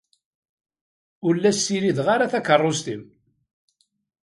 Ur 1.27 1.33
la 1.37 1.51
ssirideɣ 1.57 2.07
ara 2.13 2.31
takeṛṛust-im. 2.31 3.03